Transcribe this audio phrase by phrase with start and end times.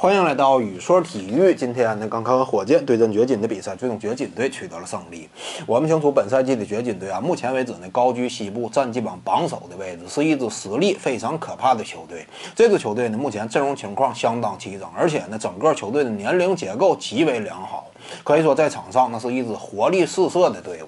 [0.00, 1.52] 欢迎来到雨说体育。
[1.52, 5.28] 今天呢，刚看完火箭对阵掘金的比赛，最终掘金队取得了胜利。
[5.66, 12.24] 我们清楚，本赛季的掘金队啊，目前为止呢，高居西部战绩榜榜首的位置，是一支实力非常可怕的球队。
[12.54, 17.88] 这支球队呢，目前阵容情况相当齐整，而且呢，整个球队的年龄结构极为良好，
[18.22, 20.86] 可以说在场上那是一支活力四射的队伍。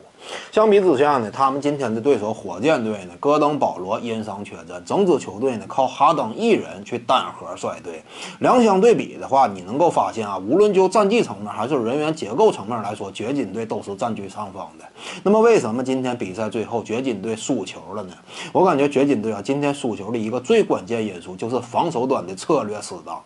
[0.52, 8.02] 相比之下呢，他们今天的对手火箭队呢，戈登、保罗因伤缺阵，整支球队呢靠哈登一人去单核率队。
[8.40, 14.84] 两相对比的话，你能够发现啊，无论就战绩层面还是人员结构层面来说，掘金队都是占据上风的。
[15.22, 18.12] 那么为什么今天比赛最后掘金队输球了呢？
[18.52, 23.20] 我感觉掘金队啊，今天输球的一个最关键因素就是防守端的策略失当。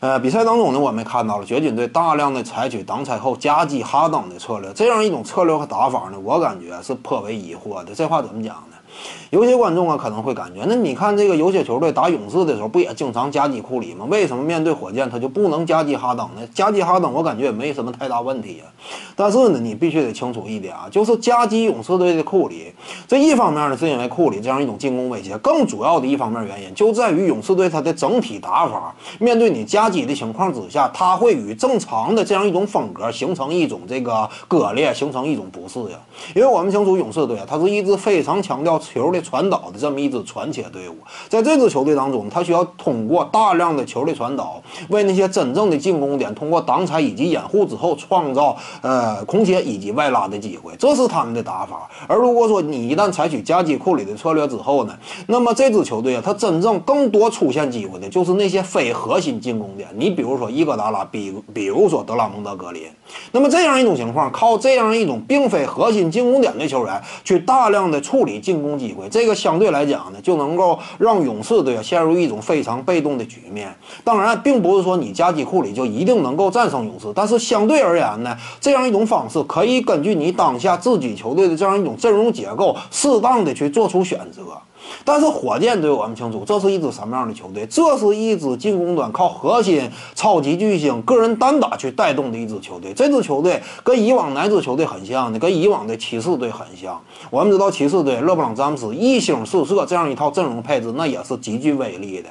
[0.00, 7.92] 呃，比赛当中呢，我们看到了掘金队大量的采取挡拆后夹击哈登的策略，这样一种策略和打法呢，我感觉是颇为疑惑的。
[7.92, 8.76] 这话怎么讲呢？
[9.30, 14.06] 有些观众啊可能会感觉，那你看这个有些球队打勇士的时候，不也经常夹击库里吗？
[14.08, 16.46] 为什么面对火箭他就不能夹击哈登呢？
[16.54, 18.72] 夹击哈登，我感觉也没什么太大问题啊。
[19.14, 22.72] 但是呢，你必须得清楚一点啊，就是夹击勇士队的库里，
[23.06, 35.90] 这一方面呢，是因为库里这样一种进攻威胁，更主要的一方面原因就在于勇士队他的整体打法，面对你夹击的情况之下，他会与正常的这样一种风格形成一种这个割裂，形成一种不适应。
[36.34, 38.80] 因为我们清楚勇士队啊，他是一支非常强调。
[38.88, 40.96] 球的传导的这么一支传切队伍，
[41.28, 51.88] 在这支球队当中，他需要通过大量的球的传导，为那些真正的进攻点通过挡拆以及掩护之后，创造呃空切以及外拉的机会，这是他们的打法。
[52.06, 59.88] 而如果说你一旦采取夹击库里的策略之后呢，那么这支球队啊，他真正更多出现机会的就是那些非核心进攻点。
[59.94, 62.84] 你比如说伊戈达拉，比比如说德拉蒙德格林。
[63.32, 68.78] 那么这样一种情况，靠这样一种并非核心进攻点的球员去大量的处理进攻。
[68.78, 73.74] 机会，这个相对来讲呢，就能够让勇士队陷入一种非常被动的局面。
[74.04, 84.42] 当然，并不是说你夹击库里就一定能够战胜勇士，但是相对而言呢，这样一种方式可以根据你当下自己球队的这样一种阵容结构，适当的去做出选择。
[85.04, 87.66] 但是火箭队我们清楚，这是一支什么样的球队？
[87.66, 92.92] 这是一支进攻端靠核心超级巨星个人单打去带动的一支球队。
[92.92, 95.38] 这支球队跟以往哪支球队很像呢？
[95.38, 97.00] 跟以往的骑士队很像。
[97.30, 102.28] 我们知道骑士队勒布朗詹姆斯一星四射这样一套阵容配置，那也是极具威力的。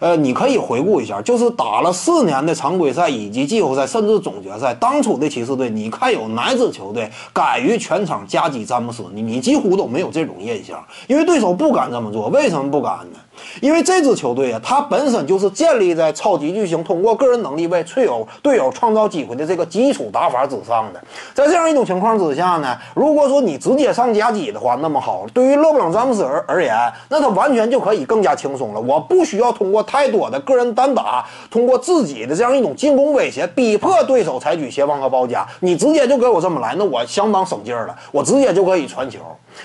[0.00, 9.04] 呃，你可以回顾一下，就是打了四年的常规赛以及季后赛，甚至总决赛，当初的骑士队，你看有哪支球队敢于全场夹击詹姆斯？
[9.12, 12.28] 你你几乎都没有这种印象，因为对手不敢这么做。
[12.28, 13.18] 为什么不敢呢？
[13.62, 21.02] 因为这支球队啊，它本身就是建立在超级巨星通过个人能力为队友队友创造机会的这个基础打法之上的。
[21.34, 26.74] 在这样一种情况之下呢，如果说你直接上夹击的话，那么好，对于勒布朗詹姆斯而而言，
[27.08, 28.80] 那他完全就可以更加轻松了。
[28.80, 35.44] 我不需要通过太多的个人单打，通过自己的这样一种进攻威胁，逼迫对手采取协防和包夹。
[35.58, 39.18] 你直接就给我这么来，那我相当省劲儿了，我直接就可以传球。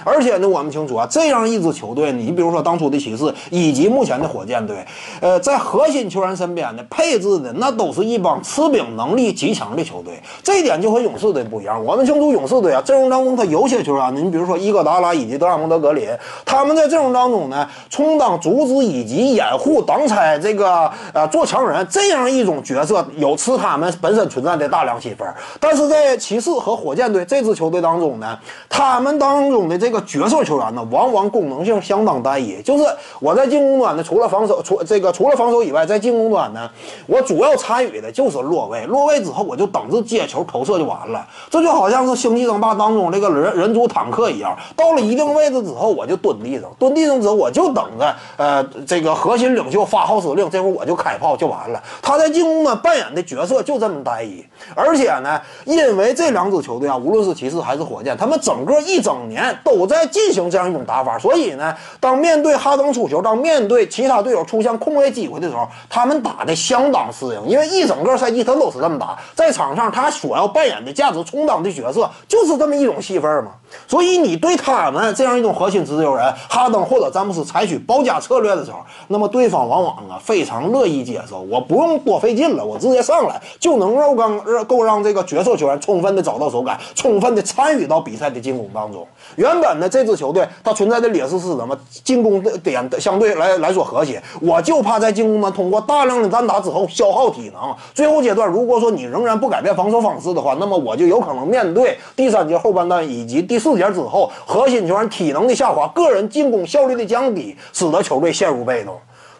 [0.04, 4.86] 而且呢，我们清楚啊，这样一支球队，你比如说当初的骑士以及目前的火箭队，
[5.22, 11.84] 呃，在核心球员身边的配置的那都是一帮持兵能力极强的球队，这一点就和勇士队不一样。
[11.84, 16.08] 我们清楚勇士队啊，阵容当中他有些球员，你比如说伊戈达拉以及德拉蒙德格林，
[16.46, 25.28] 他们在阵容当中呢，充当阻止以及掩护、挡拆这个呃做强人这样一种角色，有吃他们本身存在的大量积分。
[25.60, 28.38] 但是在骑士和火箭队这支球队当中呢，
[28.70, 32.62] 他们当中的这个角色球员呢，往往功能性相当单一。
[32.62, 32.84] 就是
[33.20, 36.70] 我在进攻端呢，除了防守，除这个除了防守以外，在进攻端呢，
[37.08, 38.86] 我主要参与的就是落位。
[38.86, 41.26] 落位之后，我就等着接球投射就完了。
[41.50, 51.82] 这就好像是星际争霸当中这个人人族坦克一样，到了一定位置之后，我就蹲地上，蹲地上之后，我就等着呃这个核心领袖发号施令，这会儿我就开炮就完了。
[52.02, 59.46] 他在进攻端扮演的角色就这么单一，而且呢，因为这两支球队啊，无论是骑士还是火箭，他们整个一整年。
[59.66, 73.52] 都在进行这样一种打法，所以呢，当面对哈登出球，当面对其他队友出现空位机会的时候，他们打的相当适应，因为一整个赛季他都是这么打，在场上他所要扮演的价值充当的角色就是这么一种戏份嘛。
[73.88, 78.78] 所以你对他们这样一种核心持球人哈登或者詹姆斯采取包夹策略的时候，
[79.08, 89.06] 那么对方往往啊非常乐意接受，我不用多费劲了，我直接上来就能够让够让这个角色球员充分的找到手感，充分的参与到比赛的进攻当中。
[89.36, 91.78] 原原本的，这支球队它存在的劣势是什么？
[92.04, 97.76] 进攻的点相对来来说和谐，我就怕在进攻端通过大量的单打之后消耗体能。
[97.94, 108.96] 最后阶段，如果说你仍然不改变防守方式的话，那么我就有可能面对第三节后半段以及第四节之后核心球员体能的下滑，个人进攻效率的降低，使得球队陷入被动。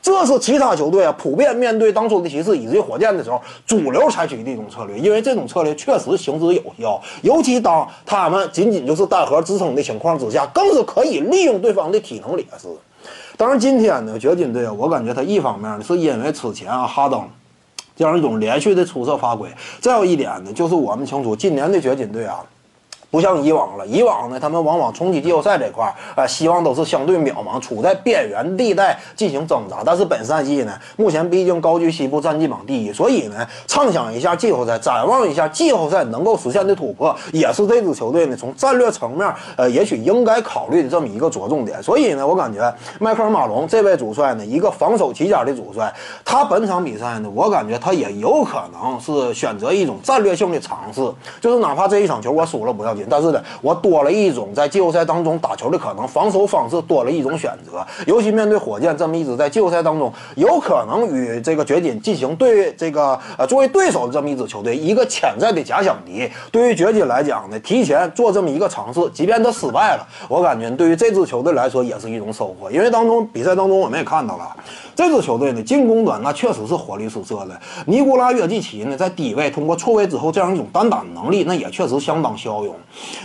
[0.06, 12.68] 这是其他球队啊普遍面对当初的骑士以及火箭的时候主流采取的一种策略，因为这种策略确实行之有效，尤其当他们仅仅就是单核支撑的情况之下，更是可以利用对方的体能劣势。
[13.36, 17.28] 当然，今天呢，掘金队啊，我感觉他一方面呢，是因为此前啊哈登
[17.96, 19.50] 这样一种连续的出色发挥，
[19.80, 22.46] 再有一点呢，就是我们清楚今年的掘金队啊。
[23.16, 29.78] 不像以往了，以往呢，他们往往冲击季后赛这块儿，呃，希望都是相对渺茫，处在边缘地带进行挣扎。
[29.86, 41.82] 但是本赛季呢，目前毕竟高居西部战绩榜第一，所以呢，畅想一下季后赛，展望一下季后赛能够实现的突破，也是这支球队呢从战略层面，呃，也许应该考虑的这么一个着重点。
[41.82, 45.90] 所以呢，我感觉迈克尔马龙这位主帅呢，一个防守起家的主帅，
[46.26, 51.00] 他本场比赛呢，我感觉他也有可能是选择一种战略性的尝试，
[51.40, 53.05] 就是哪怕这一场球我输了不要紧。
[53.10, 57.86] 但是呢，我多了一种在季后赛当中打球的可能，防守方式多了一种选择。
[58.06, 66.30] 尤其面对火箭这么一支在季后赛当中有可能与这个掘金进行对这个呃作为对手的这么一支球队，一个潜在的假想敌。
[66.52, 72.72] 对于掘金来讲呢，提前做这么一个尝试，即便他失败了，我感觉对于这支球队来说也是一种收获。
[72.72, 74.56] 因为当中比赛当中我们也看到了，
[74.96, 77.60] 这支球队呢进攻端那确实是火力四射的。
[77.86, 82.76] 尼古拉约基奇呢在低位通过错位之后这样一种单打能力，那也确实相当骁勇。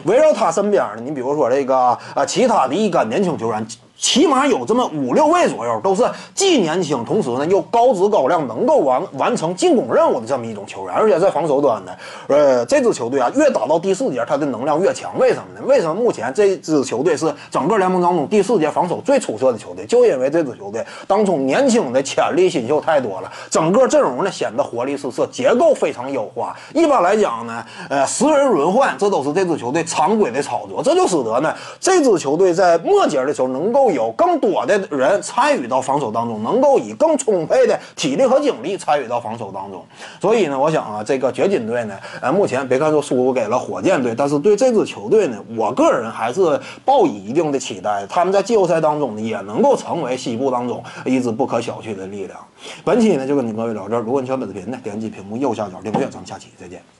[0.05, 1.77] 围绕他身边的，你比如说这个
[2.15, 3.67] 啊，其他的一干年轻球员。
[4.01, 6.03] 起码有这么五六位左右，都是
[6.35, 10.95] 既年轻，同时呢又高质高量，能够完完成进攻任务的这么一种球员。
[10.95, 11.93] 而且在防守端呢，
[12.27, 15.17] 呃，这支球队啊，越打到第四节，他的能量越强。
[15.19, 15.61] 为什么呢？
[15.67, 19.85] 为什么目前这支球队是整个联盟当中第四节防守最出色的球队？
[19.85, 26.57] 就因为这支球队当中年轻的潜力新秀太多了，整个阵容呢显得活力四射，结构非常优化。
[26.73, 33.90] 一般来讲呢，呃，十人轮换，这都是这支球队常规的操作，这就使得呢这支球队在末节的时候能够。
[33.93, 39.85] 有更多的人参与到防守当中，能够以更充沛的体力和精力参与到防守当中。
[40.21, 48.07] 所以呢，我想啊，这个掘金队呢，呃，目前别看说输给了火箭队，但是对这支球队呢，我个人还是抱以一定的期待。
[48.09, 52.39] 他们在季后赛当中呢，也能够成为西部当中一支不可小觑的力量。
[52.85, 54.01] 本期呢，就跟你各位聊这儿。
[54.01, 56.09] 如果你喜欢本视频呢，点击屏幕右下角订阅。
[56.11, 57.00] 咱们下期再见。